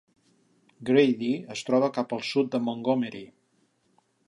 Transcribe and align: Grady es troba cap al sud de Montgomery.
Grady 0.89 1.29
es 1.57 1.61
troba 1.67 1.91
cap 1.99 2.17
al 2.17 2.25
sud 2.31 2.51
de 2.55 2.63
Montgomery. 2.71 3.25